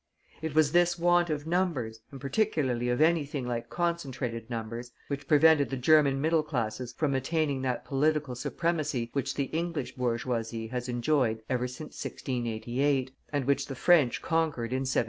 [0.41, 5.69] It was this want of numbers, and particularly of anything like concentrated numbers, which prevented
[5.69, 11.43] the German middle classes from attaining that political supremacy which the English bourgeoisie has enjoyed
[11.51, 14.99] ever since 1688, and which the French conquered in 1789.